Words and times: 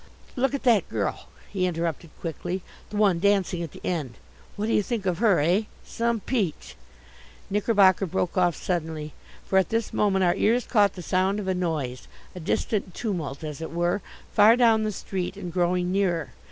"Look 0.35 0.55
at 0.55 0.63
that 0.63 0.89
girl," 0.89 1.27
he 1.47 1.67
interrupted 1.67 2.09
quickly, 2.19 2.63
"the 2.89 2.97
one 2.97 3.19
dancing 3.19 3.61
at 3.61 3.71
the 3.71 3.85
end. 3.85 4.15
What 4.55 4.65
do 4.65 4.73
you 4.73 4.81
think 4.81 5.05
of 5.05 5.19
her, 5.19 5.39
eh? 5.41 5.65
Some 5.85 6.21
peach!" 6.21 6.75
Knickerbocker 7.51 8.07
broke 8.07 8.35
off 8.35 8.55
suddenly. 8.55 9.13
For 9.45 9.59
at 9.59 9.69
this 9.69 9.93
moment 9.93 10.25
our 10.25 10.33
ears 10.33 10.65
caught 10.65 10.93
the 10.93 11.03
sound 11.03 11.39
of 11.39 11.47
a 11.47 11.53
noise, 11.53 12.07
a 12.33 12.39
distant 12.39 12.95
tumult, 12.95 13.43
as 13.43 13.61
it 13.61 13.69
were, 13.71 14.01
far 14.33 14.55
down 14.55 14.81
the 14.81 14.91
street 14.91 15.37
and 15.37 15.53
growing 15.53 15.91
nearer. 15.91 16.31